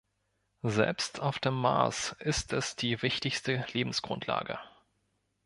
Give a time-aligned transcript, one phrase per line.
[0.63, 4.57] Selbst auf dem Mars ist es die wichtigste Lebensgrundlage.